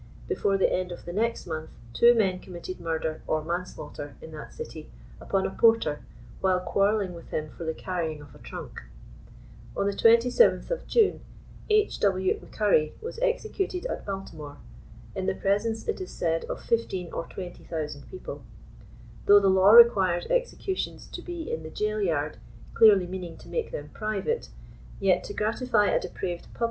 Before 0.27 0.57
the 0.57 0.73
end 0.73 0.91
of 0.91 1.05
the 1.05 1.13
next 1.13 1.45
month, 1.45 1.69
two 1.93 2.15
men 2.15 2.39
committed 2.39 2.79
murder 2.79 3.21
or 3.27 3.43
manslaughter 3.43 4.15
in 4.19 4.31
that 4.31 4.51
city, 4.51 4.89
upon 5.19 5.45
a 5.45 5.51
porter, 5.51 6.01
while 6.39 6.59
quarreling 6.59 7.13
with 7.13 7.27
him 7.29 7.51
for 7.51 7.65
the 7.65 7.73
carrying 7.75 8.19
of 8.19 8.33
a 8.33 8.39
trunk. 8.39 8.81
On 9.77 9.85
the 9.85 9.93
•27th 9.93 10.71
of 10.71 10.87
June, 10.87 11.21
H, 11.69 11.99
W, 11.99 12.39
M'Curry 12.41 12.93
was 12.99 13.19
executed 13.19 13.85
at 13.85 14.03
Balti 14.03 14.33
more, 14.33 14.57
in 15.13 15.27
the 15.27 15.35
presence, 15.35 15.87
it 15.87 16.01
is 16.01 16.09
said, 16.09 16.45
of 16.45 16.63
15 16.63 17.13
or 17.13 17.27
20,000 17.27 18.07
people. 18.09 18.41
Though 19.27 19.39
the 19.39 19.49
law 19.49 19.69
requires 19.73 20.25
executions 20.31 21.05
to 21.11 21.21
be 21.21 21.53
in 21.53 21.61
the 21.61 21.69
jail 21.69 22.01
yard, 22.01 22.37
clearly 22.73 23.05
meaning 23.05 23.37
to 23.37 23.47
make 23.47 23.71
them 23.71 23.89
private, 23.93 24.49
yet 24.99 25.23
to 25.25 25.35
gratify 25.35 25.89
a 25.91 25.99
depraved 25.99 26.05
public 26.05 26.15
•By 26.15 26.29
one 26.29 26.39
Jabez 26.39 26.47
Boyd. 26.53 26.59